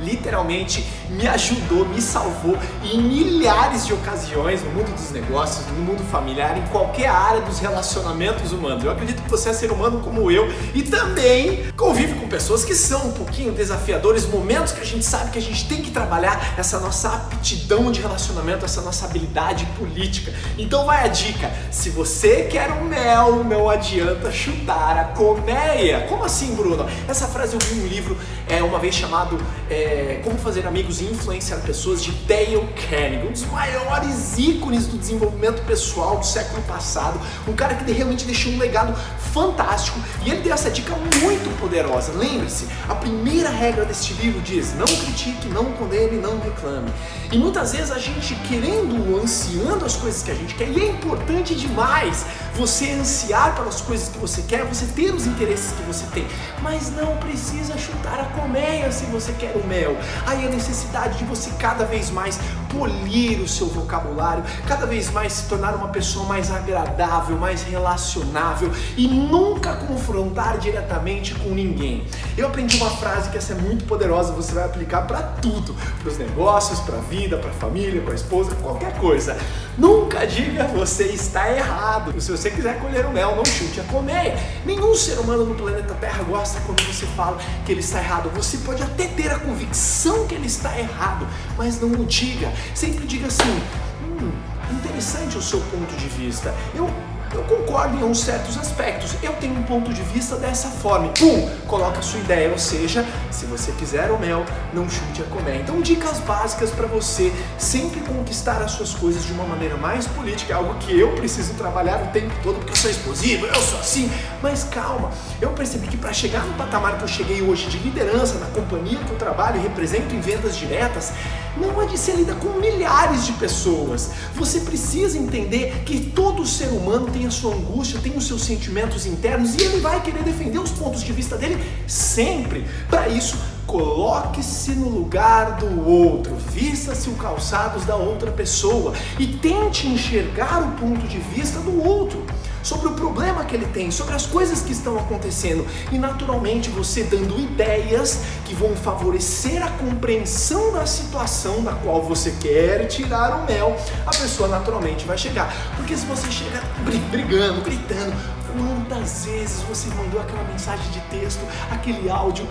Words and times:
literalmente 0.00 0.84
me 1.10 1.26
ajudou, 1.26 1.86
me 1.86 2.00
salvou 2.00 2.56
em 2.82 3.00
milhares 3.00 3.86
de 3.86 3.92
ocasiões 3.92 4.62
no 4.62 4.70
mundo 4.70 4.92
dos 4.94 5.10
negócios, 5.10 5.66
no 5.68 5.82
mundo 5.82 6.02
familiar, 6.10 6.56
em 6.58 6.66
qualquer 6.68 7.08
área 7.08 7.40
dos 7.40 7.58
relacionamentos 7.58 8.52
humanos. 8.52 8.84
Eu 8.84 8.90
acredito 8.90 9.22
que 9.22 9.30
você 9.30 9.50
é 9.50 9.52
ser 9.52 9.72
humano 9.72 10.00
como 10.00 10.30
eu 10.30 10.48
e 10.74 10.82
também 10.82 11.72
convive 11.76 12.14
com 12.14 12.28
pessoas 12.28 12.64
que 12.64 12.74
são 12.74 13.08
um 13.08 13.12
pouquinho 13.12 13.52
desafiadores, 13.52 14.26
momentos 14.26 14.72
que 14.72 14.80
a 14.80 14.84
gente 14.84 15.04
sabe 15.04 15.30
que 15.30 15.38
a 15.38 15.42
gente 15.42 15.66
tem 15.66 15.82
que 15.82 15.90
trabalhar 15.90 16.54
essa 16.56 16.78
nossa 16.78 17.08
aptidão 17.08 17.90
de 17.90 18.00
relacionamento, 18.00 18.64
essa 18.64 18.80
nossa 18.80 19.06
habilidade 19.06 19.66
política. 19.78 20.32
Então 20.58 20.84
vai 20.84 21.04
a 21.04 21.08
dica: 21.08 21.50
se 21.70 21.90
você 21.90 22.44
quer 22.44 22.70
o 22.70 22.84
mel, 22.84 23.44
não 23.44 23.68
adianta 23.68 24.30
chutar 24.30 24.98
a 24.98 25.04
colmeia. 25.04 26.06
Como 26.08 26.24
assim, 26.24 26.54
Bruno? 26.54 26.86
Essa 27.08 27.26
frase 27.26 27.54
eu 27.54 27.60
vi 27.60 27.78
em 27.78 27.84
um 27.84 27.86
livro 27.86 28.16
é, 28.46 28.62
uma 28.62 28.78
vez 28.78 28.94
chamado 28.94 29.38
é, 29.70 29.87
Como 30.24 30.38
Fazer 30.38 30.66
Amigos 30.66 31.00
e 31.00 31.04
Influenciar 31.04 31.58
Pessoas, 31.58 32.02
de 32.02 32.12
Dale 32.26 32.68
Carnegie, 32.88 33.26
um 33.26 33.32
dos 33.32 33.44
maiores 33.46 34.36
ícones 34.36 34.86
do 34.86 34.98
desenvolvimento 34.98 35.64
pessoal 35.64 36.18
do 36.18 36.26
século 36.26 36.62
passado, 36.62 37.18
um 37.46 37.52
cara 37.52 37.74
que 37.74 37.90
realmente 37.90 38.24
deixou 38.24 38.52
um 38.52 38.58
legado 38.58 38.94
fantástico 39.32 39.98
e 40.24 40.30
ele 40.30 40.42
deu 40.42 40.52
essa 40.52 40.70
dica 40.70 40.94
muito 40.96 41.58
poderosa. 41.60 42.12
Lembre-se, 42.12 42.66
a 42.88 42.94
primeira 42.94 43.48
regra 43.48 43.84
deste 43.84 44.12
livro 44.14 44.40
diz: 44.40 44.74
não 44.74 44.86
critique, 44.86 45.48
não 45.48 45.66
condene, 45.72 46.18
não 46.18 46.38
reclame. 46.40 46.92
E 47.30 47.38
muitas 47.38 47.72
vezes 47.72 47.90
a 47.90 47.98
gente 47.98 48.34
querendo, 48.48 49.16
ansiando 49.22 49.84
as 49.84 49.96
coisas 49.96 50.22
que 50.22 50.30
a 50.30 50.34
gente 50.34 50.54
quer, 50.54 50.68
e 50.68 50.80
é 50.80 50.90
importante 50.90 51.54
demais 51.54 52.26
você 52.54 52.90
ansiar 52.92 53.54
pelas 53.54 53.80
coisas 53.80 54.08
que 54.08 54.18
você 54.18 54.42
quer, 54.42 54.64
você 54.64 54.86
ter 54.86 55.14
os 55.14 55.26
interesses 55.26 55.72
que 55.72 55.82
você 55.82 56.04
tem, 56.06 56.26
mas 56.60 56.90
não 56.90 57.16
precisa 57.18 57.77
chutar 58.08 58.20
a 58.20 58.24
colmeia 58.24 58.90
se 58.90 59.04
você 59.06 59.32
quer 59.32 59.54
o 59.54 59.66
mel. 59.66 59.96
Aí 60.26 60.46
a 60.46 60.50
necessidade 60.50 61.18
de 61.18 61.24
você 61.24 61.50
cada 61.58 61.84
vez 61.84 62.10
mais 62.10 62.38
polir 62.68 63.40
o 63.40 63.48
seu 63.48 63.66
vocabulário, 63.66 64.44
cada 64.66 64.86
vez 64.86 65.10
mais 65.10 65.32
se 65.32 65.48
tornar 65.48 65.74
uma 65.74 65.88
pessoa 65.88 66.26
mais 66.26 66.50
agradável, 66.50 67.36
mais 67.36 67.62
relacionável 67.62 68.70
e 68.96 69.06
nunca 69.06 69.74
confrontar 69.74 70.58
diretamente 70.58 71.34
com 71.34 71.50
ninguém. 71.50 72.06
Eu 72.36 72.46
aprendi 72.46 72.76
uma 72.76 72.90
frase 72.90 73.30
que 73.30 73.38
essa 73.38 73.52
é 73.52 73.56
muito 73.56 73.84
poderosa, 73.84 74.32
você 74.32 74.52
vai 74.52 74.64
aplicar 74.64 75.02
para 75.02 75.22
tudo, 75.22 75.74
para 76.00 76.08
os 76.08 76.18
negócios, 76.18 76.80
para 76.80 76.96
a 76.96 77.00
vida, 77.00 77.36
para 77.38 77.50
a 77.50 77.54
família, 77.54 78.00
para 78.02 78.12
a 78.12 78.16
esposa, 78.16 78.54
qualquer 78.56 78.94
coisa. 78.98 79.36
Nunca 79.76 80.26
diga 80.26 80.64
você 80.64 81.04
está 81.04 81.50
errado. 81.50 82.20
Se 82.20 82.30
você 82.30 82.50
quiser 82.50 82.80
colher 82.80 83.06
o 83.06 83.10
mel, 83.10 83.36
não 83.36 83.44
chute 83.44 83.80
a 83.80 83.84
colmeia. 83.84 84.36
Nenhum 84.64 84.94
ser 84.94 85.18
humano 85.18 85.44
no 85.44 85.54
planeta 85.54 85.94
Terra 85.94 86.22
gosta 86.24 86.60
quando 86.66 86.82
você 86.82 87.06
fala 87.06 87.38
que 87.64 87.72
ele 87.72 87.80
está 87.80 87.97
errado. 87.98 88.30
Você 88.34 88.58
pode 88.58 88.82
até 88.82 89.06
ter 89.08 89.30
a 89.30 89.38
convicção 89.38 90.26
que 90.26 90.34
ele 90.34 90.46
está 90.46 90.78
errado, 90.78 91.26
mas 91.56 91.80
não 91.80 91.90
o 91.90 92.04
diga. 92.04 92.52
Sempre 92.74 93.06
diga 93.06 93.26
assim: 93.26 93.60
hum, 94.02 94.30
interessante 94.72 95.36
o 95.36 95.42
seu 95.42 95.60
ponto 95.60 95.94
de 95.96 96.08
vista. 96.08 96.54
Eu 96.74 96.88
eu 97.32 97.42
concordo 97.44 97.96
em 97.96 98.04
uns 98.04 98.20
certos 98.20 98.56
aspectos. 98.56 99.14
Eu 99.22 99.32
tenho 99.34 99.54
um 99.54 99.62
ponto 99.62 99.92
de 99.92 100.02
vista 100.02 100.36
dessa 100.36 100.68
forma. 100.68 101.08
Pum! 101.08 101.48
Coloca 101.66 101.98
a 101.98 102.02
sua 102.02 102.20
ideia, 102.20 102.50
ou 102.50 102.58
seja, 102.58 103.04
se 103.30 103.46
você 103.46 103.72
quiser 103.72 104.10
o 104.10 104.18
mel, 104.18 104.44
não 104.72 104.88
chute 104.88 105.22
a 105.22 105.24
comer. 105.26 105.60
Então, 105.60 105.80
dicas 105.80 106.18
básicas 106.20 106.70
para 106.70 106.86
você 106.86 107.32
sempre 107.58 108.00
conquistar 108.00 108.62
as 108.62 108.72
suas 108.72 108.94
coisas 108.94 109.24
de 109.24 109.32
uma 109.32 109.44
maneira 109.44 109.76
mais 109.76 110.06
política, 110.06 110.52
é 110.52 110.56
algo 110.56 110.74
que 110.76 110.98
eu 110.98 111.12
preciso 111.12 111.54
trabalhar 111.54 112.02
o 112.02 112.06
tempo 112.08 112.34
todo, 112.42 112.56
porque 112.56 112.72
eu 112.72 112.76
sou 112.76 112.90
explosivo, 112.90 113.46
eu 113.46 113.62
sou 113.62 113.78
assim. 113.78 114.10
Mas 114.42 114.64
calma, 114.64 115.10
eu 115.40 115.50
percebi 115.50 115.86
que 115.86 115.96
para 115.96 116.12
chegar 116.12 116.44
no 116.44 116.54
patamar 116.54 116.98
que 116.98 117.04
eu 117.04 117.08
cheguei 117.08 117.42
hoje 117.42 117.66
de 117.68 117.78
liderança 117.78 118.38
na 118.38 118.46
companhia 118.46 118.98
que 118.98 119.10
eu 119.10 119.18
trabalho 119.18 119.58
e 119.58 119.62
represento 119.62 120.14
em 120.14 120.20
vendas 120.20 120.56
diretas, 120.56 121.12
não 121.56 121.82
é 121.82 121.86
de 121.86 121.98
ser 121.98 122.14
lida 122.16 122.34
com 122.34 122.48
milhares 122.60 123.26
de 123.26 123.32
pessoas. 123.32 124.10
Você 124.34 124.60
precisa 124.60 125.18
entender 125.18 125.82
que 125.84 126.00
todo 126.00 126.46
ser 126.46 126.68
humano 126.68 127.06
tem 127.10 127.17
a 127.26 127.30
sua 127.30 127.54
angústia, 127.54 128.00
tem 128.00 128.16
os 128.16 128.26
seus 128.26 128.42
sentimentos 128.42 129.06
internos 129.06 129.54
e 129.54 129.62
ele 129.62 129.80
vai 129.80 130.02
querer 130.02 130.22
defender 130.22 130.58
os 130.58 130.70
pontos 130.70 131.02
de 131.02 131.12
vista 131.12 131.36
dele 131.36 131.62
sempre. 131.86 132.64
Para 132.88 133.08
isso, 133.08 133.36
coloque-se 133.66 134.72
no 134.72 134.88
lugar 134.88 135.56
do 135.56 135.86
outro, 135.86 136.34
vista-se 136.36 137.08
os 137.10 137.20
calçados 137.20 137.84
da 137.84 137.96
outra 137.96 138.30
pessoa 138.30 138.94
e 139.18 139.26
tente 139.26 139.86
enxergar 139.86 140.62
o 140.62 140.72
ponto 140.78 141.06
de 141.06 141.18
vista 141.18 141.60
do 141.60 141.86
outro 141.86 142.24
sobre 142.68 142.88
o 142.88 142.92
problema 142.92 143.44
que 143.44 143.56
ele 143.56 143.64
tem, 143.66 143.90
sobre 143.90 144.14
as 144.14 144.26
coisas 144.26 144.60
que 144.60 144.72
estão 144.72 144.98
acontecendo. 144.98 145.66
E 145.90 145.96
naturalmente 145.96 146.68
você 146.68 147.02
dando 147.02 147.38
ideias 147.40 148.20
que 148.44 148.54
vão 148.54 148.76
favorecer 148.76 149.62
a 149.64 149.70
compreensão 149.70 150.72
da 150.74 150.84
situação 150.84 151.62
da 151.64 151.72
qual 151.72 152.02
você 152.02 152.30
quer 152.38 152.86
tirar 152.86 153.40
o 153.40 153.46
mel, 153.46 153.74
a 154.06 154.10
pessoa 154.10 154.48
naturalmente 154.50 155.06
vai 155.06 155.16
chegar. 155.16 155.50
Porque 155.76 155.96
se 155.96 156.04
você 156.04 156.30
chega 156.30 156.62
brigando, 157.10 157.62
gritando, 157.62 158.14
quantas 158.52 159.24
vezes 159.24 159.62
você 159.62 159.88
mandou 159.94 160.20
aquela 160.20 160.44
mensagem 160.44 160.90
de 160.90 161.00
texto, 161.08 161.40
aquele 161.70 162.10
áudio, 162.10 162.46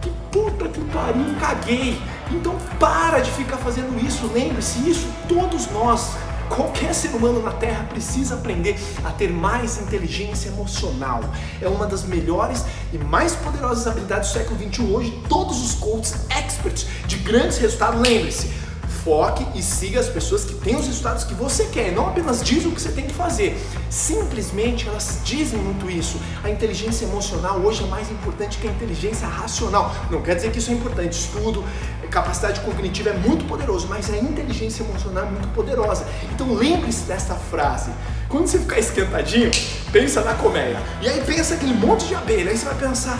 que 0.00 0.10
puta 0.30 0.68
que 0.68 0.80
pariu, 0.92 1.34
caguei. 1.40 2.00
Então 2.30 2.54
para 2.78 3.18
de 3.18 3.32
ficar 3.32 3.56
fazendo 3.56 4.00
isso, 4.06 4.30
lembre-se, 4.32 4.88
isso 4.88 5.08
todos 5.28 5.68
nós 5.72 6.12
Qualquer 6.48 6.94
ser 6.94 7.08
humano 7.08 7.42
na 7.42 7.52
Terra 7.52 7.84
precisa 7.84 8.34
aprender 8.34 8.78
a 9.04 9.10
ter 9.10 9.30
mais 9.30 9.78
inteligência 9.78 10.48
emocional. 10.48 11.20
É 11.60 11.68
uma 11.68 11.86
das 11.86 12.04
melhores 12.04 12.64
e 12.92 12.98
mais 12.98 13.34
poderosas 13.36 13.86
habilidades 13.86 14.30
do 14.30 14.38
século 14.38 14.58
XXI. 14.58 14.82
Hoje, 14.82 15.22
todos 15.28 15.62
os 15.62 15.74
coaches 15.74 16.14
experts 16.30 16.86
de 17.06 17.16
grandes 17.18 17.58
resultados, 17.58 18.00
lembre-se, 18.00 18.50
foque 19.06 19.46
e 19.54 19.62
siga 19.62 20.00
as 20.00 20.08
pessoas 20.08 20.44
que 20.44 20.54
têm 20.54 20.74
os 20.74 20.84
resultados 20.84 21.22
que 21.22 21.32
você 21.32 21.66
quer, 21.66 21.92
não 21.92 22.08
apenas 22.08 22.42
diz 22.42 22.64
o 22.64 22.72
que 22.72 22.80
você 22.80 22.90
tem 22.90 23.06
que 23.06 23.14
fazer. 23.14 23.56
Simplesmente 23.88 24.88
elas 24.88 25.20
dizem 25.24 25.60
muito 25.60 25.88
isso. 25.88 26.20
A 26.42 26.50
inteligência 26.50 27.04
emocional 27.04 27.60
hoje 27.60 27.84
é 27.84 27.86
mais 27.86 28.10
importante 28.10 28.58
que 28.58 28.66
a 28.66 28.70
inteligência 28.72 29.28
racional. 29.28 29.94
Não 30.10 30.20
quer 30.22 30.34
dizer 30.34 30.50
que 30.50 30.58
isso 30.58 30.72
é 30.72 30.74
importante. 30.74 31.12
Estudo, 31.12 31.62
capacidade 32.06 32.60
cognitiva 32.60 33.10
é 33.10 33.12
muito 33.12 33.44
poderoso, 33.46 33.86
mas 33.88 34.10
a 34.10 34.16
inteligência 34.16 34.82
emocional 34.82 35.26
é 35.26 35.30
muito 35.30 35.48
poderosa. 35.48 36.06
Então 36.32 36.52
lembre-se 36.54 37.04
desta 37.04 37.34
frase. 37.34 37.90
Quando 38.28 38.46
você 38.46 38.58
ficar 38.58 38.78
esquentadinho, 38.78 39.50
pensa 39.92 40.20
na 40.22 40.34
colmeia. 40.34 40.80
E 41.00 41.08
aí 41.08 41.22
pensa 41.24 41.54
aquele 41.54 41.74
monte 41.74 42.06
de 42.06 42.14
abelha. 42.14 42.50
Aí 42.50 42.56
você 42.56 42.64
vai 42.64 42.74
pensar, 42.74 43.18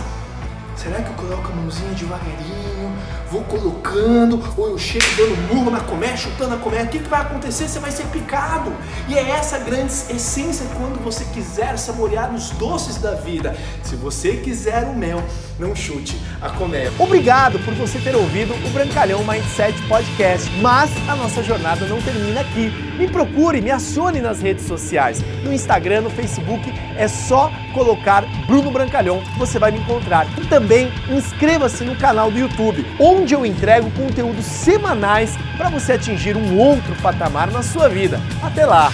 será 0.77 1.01
que 1.01 1.09
eu 1.09 1.15
coloco 1.15 1.51
a 1.51 1.55
mãozinha 1.55 1.91
devagarinho? 1.93 2.77
vou 3.29 3.43
colocando, 3.43 4.41
ou 4.55 4.69
eu 4.69 4.77
chego 4.77 5.05
dando 5.17 5.53
murro 5.53 5.71
na 5.71 5.79
colmeia, 5.81 6.15
chutando 6.15 6.55
a 6.55 6.57
colmeia, 6.57 6.85
o 6.85 6.87
que, 6.87 6.99
que 6.99 7.09
vai 7.09 7.21
acontecer? 7.21 7.67
Você 7.67 7.79
vai 7.79 7.91
ser 7.91 8.05
picado. 8.05 8.73
E 9.07 9.15
é 9.15 9.29
essa 9.31 9.57
a 9.57 9.59
grande 9.59 9.93
essência 10.09 10.65
quando 10.77 11.03
você 11.03 11.25
quiser 11.25 11.77
saborear 11.77 12.33
os 12.33 12.51
doces 12.51 12.97
da 12.97 13.15
vida. 13.15 13.55
Se 13.83 13.95
você 13.95 14.37
quiser 14.37 14.83
o 14.83 14.95
mel, 14.95 15.21
não 15.59 15.75
chute 15.75 16.17
a 16.41 16.49
colmeia. 16.49 16.91
Obrigado 16.97 17.59
por 17.59 17.73
você 17.73 17.99
ter 17.99 18.15
ouvido 18.15 18.53
o 18.65 18.69
Brancalhão 18.69 19.23
Mindset 19.23 19.79
Podcast, 19.87 20.49
mas 20.61 20.89
a 21.09 21.15
nossa 21.15 21.43
jornada 21.43 21.85
não 21.85 22.01
termina 22.01 22.41
aqui. 22.41 22.71
Me 22.97 23.07
procure, 23.09 23.61
me 23.61 23.71
acione 23.71 24.21
nas 24.21 24.41
redes 24.41 24.65
sociais. 24.65 25.21
No 25.43 25.53
Instagram, 25.53 26.01
no 26.01 26.09
Facebook, 26.09 26.71
é 26.95 27.07
só 27.07 27.51
colocar 27.73 28.23
Bruno 28.47 28.71
Brancalhão, 28.71 29.21
você 29.37 29.59
vai 29.59 29.71
me 29.71 29.79
encontrar. 29.79 30.27
E 30.37 30.45
também 30.67 30.91
inscreva-se 31.09 31.85
no 31.85 31.95
canal 31.95 32.29
do 32.29 32.37
YouTube, 32.37 32.85
onde 32.99 33.33
eu 33.33 33.45
entrego 33.45 33.89
conteúdos 33.91 34.45
semanais 34.45 35.37
para 35.55 35.69
você 35.69 35.93
atingir 35.93 36.35
um 36.35 36.57
outro 36.57 36.93
patamar 37.01 37.49
na 37.49 37.63
sua 37.63 37.87
vida. 37.87 38.19
Até 38.43 38.65
lá! 38.65 38.91